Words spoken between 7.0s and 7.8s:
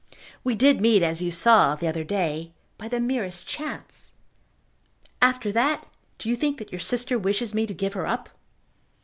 wishes me to